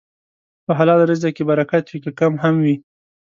په 0.65 0.71
حلال 0.79 0.99
رزق 1.09 1.31
کې 1.37 1.43
برکت 1.49 1.83
وي، 1.91 1.99
که 2.03 2.11
کم 2.19 2.33
هم 2.43 2.55
وي. 2.63 2.75